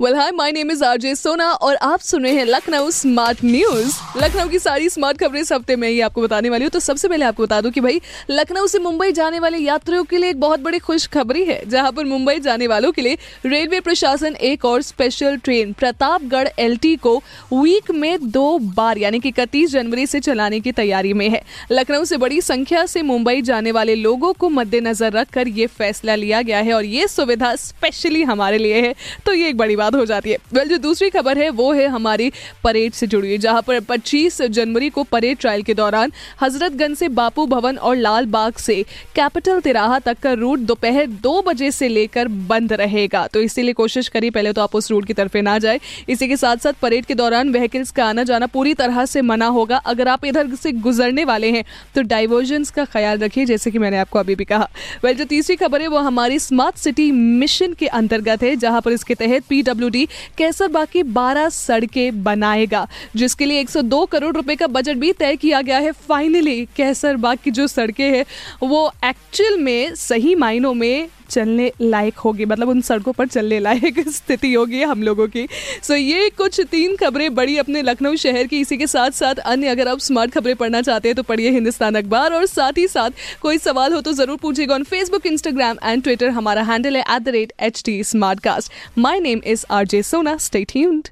well 0.00 0.14
hi 0.14 0.30
my 0.30 0.52
name 0.52 0.70
is 0.70 0.82
RJ 0.84 1.14
Sona 1.14 1.46
और 1.54 1.74
आप 1.76 2.00
सुन 2.00 2.22
रहे 2.22 2.32
हैं 2.34 2.44
लखनऊ 2.44 2.90
स्मार्ट 2.90 3.38
न्यूज़ 3.44 3.96
लखनऊ 4.18 4.48
की 4.48 4.58
सारी 4.58 4.88
स्मार्ट 4.88 5.18
खबरें 5.18 5.40
इस 5.40 5.52
हफ़्ते 5.52 5.74
में 5.76 5.88
ही 5.88 6.00
आपको 6.00 6.22
बताने 6.22 6.50
वाली 6.50 6.64
हूँ। 6.64 6.70
तो 6.70 6.80
सबसे 6.80 7.08
पहले 7.08 7.24
आपको 7.24 7.42
बता 7.42 7.60
दूँ 7.60 7.70
कि 7.72 7.80
भाई, 7.80 8.00
लखनऊ 8.30 8.66
से 8.66 8.78
मुंबई 8.78 9.12
जाने 9.12 9.38
वाले 9.38 9.58
यात्रियों 9.58 10.04
के 10.04 10.18
लिए 10.18 10.30
एक 10.30 10.40
बहुत 10.40 10.60
बड़ी 10.60 10.78
खुशखबरी 10.78 11.44
है, 11.44 11.60
जहाँ 11.66 11.92
पर 11.92 12.04
मुंबई 12.04 12.38
जाने 12.38 12.66
वालों 12.66 12.90
के 12.92 13.02
लिए 13.02 13.18
रेलवे 13.46 13.80
प्रशासन 13.80 14.36
एक 14.42 14.64
और 14.64 14.82
स्पेशल 14.82 15.36
ट्रेन 15.36 15.72
प्रतापगढ़ 15.72 16.48
एलटी 16.58 16.94
को 16.96 17.16
वीक 17.52 17.90
में 17.90 18.30
दो 18.30 18.58
बार, 18.58 18.98
यानी 18.98 19.20
कि 19.20 19.28
इकतीस 19.28 19.70
जनवरी 19.70 20.06
से 20.06 20.20
चलाने 20.20 20.60
की 20.60 20.72
तैयारी 20.72 21.12
में 21.12 21.28
है। 21.28 21.42
लखनऊ 21.72 22.04
से 22.04 22.16
बड़ी 22.16 22.40
संख्या 22.40 22.84
से 22.86 23.02
मुंबई 23.04 23.42
जाने 23.42 23.72
वाले 23.72 23.94
लोगों 23.94 24.32
को 24.32 24.48
मद्देनजर 24.50 25.12
रखकर 25.12 25.48
ये 25.50 25.66
फैसला 25.68 26.14
लिया 26.16 26.42
गया 26.42 26.58
है 26.58 26.74
और 26.74 26.84
ये 26.86 27.08
सुविधा 27.08 27.54
स्पेशली 27.56 28.22
हमारे 28.24 28.58
लिए 28.58 28.80
है। 28.80 28.94
तो 29.26 29.32
ये 29.32 29.48
एक 29.48 29.56
बड़ी 29.56 29.76
बात 29.84 29.94
हो 29.94 30.04
जाती 30.06 30.30
है। 30.30 30.38
वेल 30.54 30.68
जो 30.68 30.78
दूसरी 30.80 31.10
खबर 31.10 31.38
है, 31.38 31.48
वो 31.50 31.72
है 31.72 31.86
हमारी 31.88 32.30
परेड 32.64 32.92
से 32.92 33.06
जुड़ी 33.06 33.28
हुई, 33.28 33.38
जहाँ 33.38 33.62
पर 33.62 33.80
25 33.82 34.40
जनवरी 34.50 34.88
को 34.90 35.02
परेड 35.04 35.38
ट्रायल 35.38 35.62
के 35.62 35.74
दौरान 35.74 36.12
हजरतगंज 36.42 36.96
से 36.96 37.08
बापू 37.10 37.46
भवन 37.46 37.76
और 37.78 37.96
लाल 37.96 38.26
बाग 38.26 38.54
से 38.58 38.82
कैपिटल 39.14 39.60
तिराहा 39.60 39.98
तक 39.98 40.18
का 40.18 40.32
रूट 40.34 40.58
दोपहर 40.60 41.06
दो 41.22 41.40
बजे 41.42 41.70
से 41.70 41.88
लेकर 41.88 42.28
बंद 42.48 42.72
रहेगा। 42.74 43.26
तो 43.26 43.40
इसीलिए 43.40 43.72
कोशिश 43.74 44.08
करिए, 44.08 44.30
पहले 44.30 44.52
तो 44.52 44.62
आप 44.62 44.74
उस 44.74 44.90
रूट 44.90 45.06
की 45.06 45.12
तरफ़ 45.12 45.36
ना 45.38 45.58
जाए। 45.58 45.80
इसी 46.08 46.28
के 46.28 46.36
साथ 46.36 46.56
साथ 46.56 46.72
परेड 46.82 47.04
के 47.04 47.14
दौरान 47.14 47.52
व्हीकल्स 47.52 47.90
का 47.90 48.04
आना 48.04 48.22
जाना 48.24 48.46
पूरी 48.46 48.74
तरह 48.74 49.04
से 49.06 49.22
मना 49.22 49.46
होगा। 49.48 49.76
अगर 49.86 50.08
आप 50.08 50.24
इधर 50.24 50.54
से 50.54 50.72
गुजरने 50.80 51.24
वाले 51.24 51.50
हैं 51.50 51.64
तो 51.94 52.02
डाइवर्जन 52.04 52.64
का 52.74 52.84
ख्याल 52.86 53.18
रखिए, 53.18 53.44
जैसे 53.44 53.70
कि 53.70 53.78
मैंने 53.78 53.98
आपको 53.98 54.18
अभी 54.18 54.34
भी 54.34 54.44
कहा। 54.44 54.68
वेल 55.04 55.16
जो 55.16 55.24
तीसरी 55.24 55.56
खबर 55.56 55.82
है, 55.82 55.88
वो 55.88 55.98
हमारी 56.00 56.38
स्मार्ट 56.38 56.76
सिटी 56.76 57.10
मिशन 57.12 57.72
के 57.72 57.86
अंतर्गत 57.88 58.42
है, 58.42 58.54
जहाँ 58.56 58.80
पर 58.80 58.92
इसके 58.92 59.14
तहत 59.14 59.42
पीडब्ल्यूडी 59.74 60.06
कैसरबाग 60.38 60.86
की 60.86 61.02
12 61.02 61.48
सड़कें 61.48 62.22
बनाएगा, 62.22 62.86
जिसके 63.16 63.44
लिए 63.44 63.60
102 63.60 64.04
करोड़ 64.06 64.34
रुपए 64.36 64.56
का 64.56 64.66
बजट 64.66 64.96
भी 64.96 65.12
तय 65.12 65.36
किया 65.36 65.60
गया 65.62 65.78
है। 65.78 65.92
फाइनली 66.08 66.64
कैसरबाग 66.76 67.38
की 67.44 67.50
जो 67.50 67.66
सड़कें 67.66 68.10
हैं, 68.10 68.24
वो 68.62 68.90
एक्चुअल 69.04 69.58
में 69.58 69.94
सही 69.94 70.34
मायनों 70.34 70.74
में 70.74 71.08
चलने 71.34 71.70
लायक 71.80 72.18
होगी 72.18 72.44
मतलब 72.44 72.68
उन 72.68 72.80
सड़कों 72.82 73.12
पर 73.12 73.26
चलने 73.28 73.58
लायक 73.60 74.02
स्थिति 74.08 74.52
होगी 74.52 74.82
हम 74.82 75.02
लोगों 75.02 75.26
की। 75.28 75.46
सो 75.82 75.94
ये 75.94 76.28
कुछ 76.38 76.60
तीन 76.70 76.96
खबरें 76.96 77.34
बड़ी 77.34 77.56
अपने 77.58 77.82
लखनऊ 77.82 78.16
शहर 78.16 78.46
की 78.46 78.60
इसी 78.60 78.76
के 78.76 78.86
साथ 78.86 79.10
साथ 79.14 79.42
अन्य 79.46 79.68
अगर 79.68 79.88
आप 79.88 79.98
स्मार्ट 80.00 80.34
खबरें 80.34 80.54
पढ़ना 80.56 80.82
चाहते 80.82 81.08
हैं 81.08 81.16
तो 81.16 81.22
पढ़िए 81.22 81.50
हिंदुस्तान 81.50 81.94
अखबार 81.94 82.32
और 82.32 82.46
साथ 82.46 82.78
ही 82.78 82.86
साथ 82.88 83.10
कोई 83.42 83.58
सवाल 83.58 83.92
हो 83.92 84.00
तो 84.00 84.12
ज़रूर 84.12 84.38
पूछिएगा 84.42 84.74
on 84.74 84.84
Facebook 84.84 85.26
Instagram 85.26 85.76
and 85.84 86.02
Twitter 86.02 86.30
हमारा 86.30 86.62
हैंडल 86.62 86.96
है 86.96 87.04
at 87.06 87.22
the 87.22 87.28
rate 87.28 87.52
H 87.60 87.82
T 87.84 88.02
smart 88.04 88.40
cast 88.40 88.72
my 88.98 89.20
name 89.20 89.42
is 89.46 89.66
R 89.70 89.86
J 89.86 90.02
Sona 90.04 90.36
stay 90.40 90.64
tuned 90.64 91.08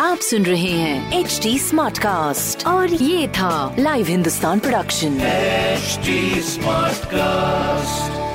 आप 0.00 0.18
सुन 0.20 0.42
रहे 0.42 0.70
हैं 0.70 1.20
एच 1.20 1.38
डी 1.42 1.58
स्मार्ट 1.58 1.98
कास्ट 1.98 2.66
और 2.66 2.94
ये 2.94 3.28
था 3.28 3.54
live 3.78 4.06
Hindustan 4.06 4.58
production 4.58 5.18
HD 5.76 6.42
Smartcast. 6.42 8.33